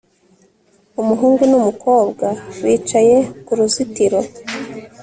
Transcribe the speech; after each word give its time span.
Umuhungu 1.01 1.41
numukobwa 1.49 2.27
bicaye 2.63 3.17
kuruzitiro 3.45 4.19